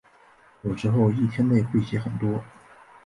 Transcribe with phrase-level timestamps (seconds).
[0.63, 2.43] 有时候一天内会写很多。